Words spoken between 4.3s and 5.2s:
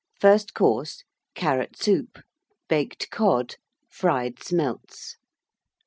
Smelts.